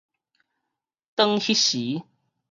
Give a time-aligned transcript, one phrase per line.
[1.15, 2.01] 轉那時